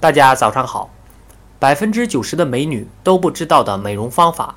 [0.00, 0.88] 大家早上好。
[1.58, 4.54] 百分之九十的美女都不知道的美容方法，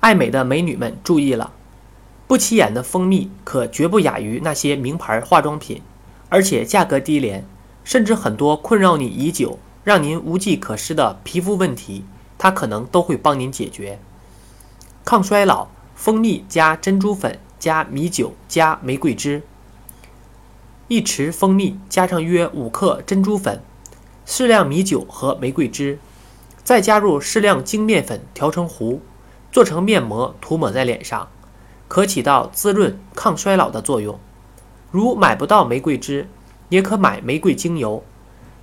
[0.00, 1.52] 爱美的美女们注意了，
[2.26, 5.80] 不起眼的蜂蜜可绝不亚于那些名牌化妆品，
[6.28, 7.46] 而且价格低廉，
[7.82, 12.04] 甚至很多困扰你已久、让您无计可施的皮肤问题，
[12.36, 13.98] 它可能都会帮您解决。
[15.02, 19.42] 抗衰老，蜂蜜加珍珠粉加米酒加玫瑰汁，
[20.88, 23.62] 一匙蜂蜜加上约五克珍珠粉。
[24.26, 25.98] 适量米酒和玫瑰汁，
[26.62, 29.00] 再加入适量精面粉调成糊，
[29.52, 31.28] 做成面膜涂抹在脸上，
[31.88, 34.18] 可起到滋润、抗衰老的作用。
[34.90, 36.28] 如买不到玫瑰汁，
[36.70, 38.02] 也可买玫瑰精油，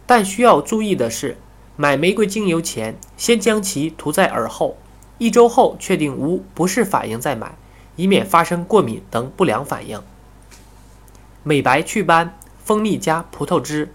[0.05, 1.37] 但需要注意的是，
[1.75, 4.77] 买玫瑰精油前先将其涂在耳后，
[5.19, 7.55] 一周后确定无不适反应再买，
[7.95, 10.01] 以免发生过敏等不良反应。
[11.43, 13.93] 美白祛斑，蜂蜜加葡萄汁。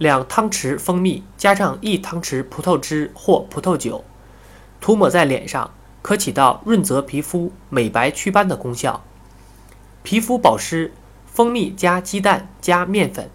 [0.00, 4.02] 两汤匙蜂蜜加上一汤匙葡萄汁或葡萄酒，
[4.80, 9.04] 涂抹在脸上，可起到润泽皮肤、美白祛斑的功效。
[10.02, 10.94] 皮肤保湿，
[11.26, 13.28] 蜂蜜加鸡蛋加面粉，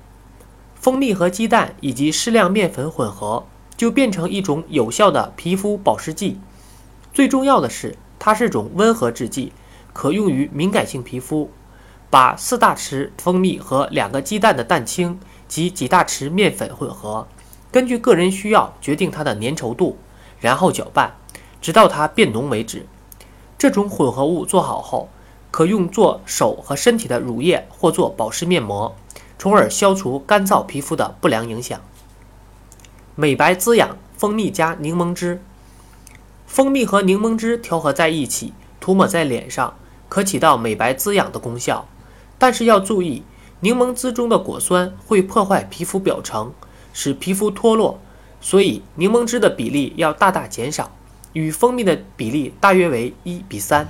[0.74, 3.46] 蜂蜜和鸡蛋以及适量面粉混合，
[3.78, 6.40] 就变成一种有效的皮肤保湿剂。
[7.14, 9.54] 最重要的是，它是种温和制剂，
[9.94, 11.52] 可用于敏感性皮肤。
[12.16, 15.20] 把四大匙蜂蜜和两个鸡蛋的蛋清。
[15.50, 17.28] 及几大匙面粉混合，
[17.74, 19.98] 根据个人需要决定它的粘稠度，
[20.40, 21.18] 然后搅拌，
[21.62, 22.86] 直到它变浓为止。
[23.58, 25.10] 这种混合物做好后，
[25.52, 28.96] 可用做手和身体的乳液或做保湿面膜，
[29.38, 31.82] 从而消除干燥皮肤的不良影响。
[33.16, 35.44] 美白滋养，蜂蜜加柠檬汁。
[36.48, 39.76] 蜂蜜和柠檬汁调和在一起，涂抹在脸上，
[40.08, 41.88] 可起到美白滋养的功效，
[42.38, 43.24] 但是要注意。
[43.62, 46.54] 柠檬汁中的果酸会破坏皮肤表层，
[46.94, 48.00] 使皮肤脱落，
[48.40, 50.92] 所以柠檬汁的比例要大大减少，
[51.34, 53.88] 与蜂蜜的比例大约为一比三。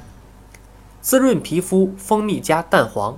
[1.02, 3.18] 滋润皮肤，蜂蜜加蛋黄。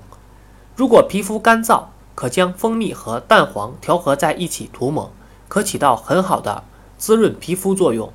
[0.75, 1.83] 如果皮肤干燥，
[2.15, 5.11] 可将蜂蜜和蛋黄调和在一起涂抹，
[5.47, 6.63] 可起到很好的
[6.97, 8.11] 滋润皮肤作用。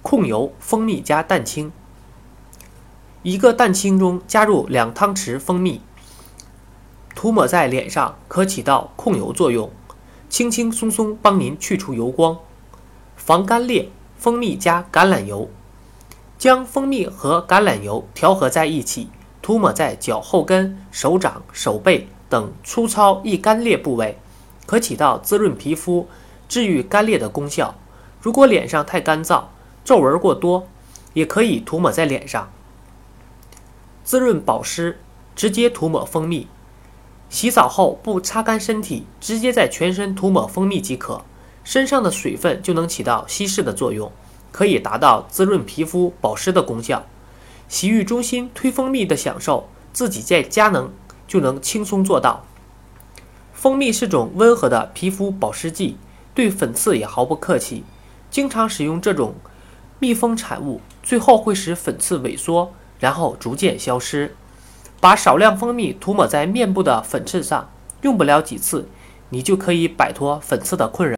[0.00, 1.70] 控油，蜂蜜加蛋清。
[3.22, 5.82] 一个蛋清中加入两汤匙蜂蜜。
[7.16, 9.70] 涂抹在脸上可起到控油作用，
[10.28, 12.38] 轻轻松松帮您去除油光。
[13.16, 13.88] 防干裂，
[14.18, 15.48] 蜂蜜加橄榄油，
[16.36, 19.08] 将蜂蜜和橄榄油调和在一起，
[19.40, 24.18] 涂抹在脚后跟、手掌、手背等粗糙易干裂部位，
[24.66, 26.06] 可起到滋润皮肤、
[26.46, 27.76] 治愈干裂的功效。
[28.20, 29.44] 如果脸上太干燥、
[29.82, 30.68] 皱纹过多，
[31.14, 32.50] 也可以涂抹在脸上。
[34.04, 34.98] 滋润保湿，
[35.34, 36.46] 直接涂抹蜂蜜。
[37.28, 41.24] 洗澡后不擦干身体，直接在全身涂抹蜂蜜即可，
[41.64, 44.10] 身上的水分就能起到稀释的作用，
[44.52, 47.04] 可以达到滋润皮肤、保湿的功效。
[47.68, 50.92] 洗浴中心推蜂蜜的享受，自己在家能
[51.26, 52.44] 就能轻松做到。
[53.52, 55.96] 蜂蜜是种温和的皮肤保湿剂，
[56.32, 57.82] 对粉刺也毫不客气。
[58.30, 59.34] 经常使用这种
[59.98, 64.36] 蜜蜂产物，最后会使粉刺萎缩，然后逐渐消失。
[65.00, 67.70] 把少量蜂蜜涂抹在面部的粉刺上，
[68.02, 68.88] 用不了几次，
[69.30, 71.14] 你就可以摆脱粉刺的困扰。